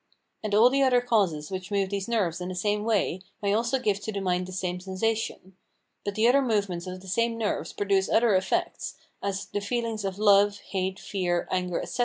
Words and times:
And 0.43 0.55
all 0.55 0.71
the 0.71 0.81
other 0.81 0.99
causes 0.99 1.51
which 1.51 1.69
move 1.69 1.91
these 1.91 2.07
nerves 2.07 2.41
in 2.41 2.49
the 2.49 2.55
same 2.55 2.83
way 2.83 3.21
may 3.39 3.53
also 3.53 3.77
give 3.77 3.99
to 3.99 4.11
the 4.11 4.19
mind 4.19 4.47
the 4.47 4.51
same 4.51 4.79
sensation. 4.79 5.55
But 6.03 6.15
the 6.15 6.27
other 6.27 6.41
movements 6.41 6.87
of 6.87 7.01
the 7.01 7.07
same 7.07 7.37
nerves 7.37 7.71
produce 7.71 8.09
other 8.09 8.33
effects, 8.33 8.95
as 9.21 9.45
the 9.45 9.61
feelings 9.61 10.03
of 10.03 10.17
love, 10.17 10.57
hate, 10.71 10.97
fear, 10.99 11.47
anger, 11.51 11.79
etc. 11.83 11.99